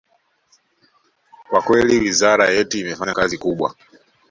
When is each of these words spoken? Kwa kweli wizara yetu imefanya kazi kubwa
Kwa 1.49 1.61
kweli 1.61 1.99
wizara 1.99 2.49
yetu 2.49 2.77
imefanya 2.77 3.13
kazi 3.13 3.37
kubwa 3.37 3.75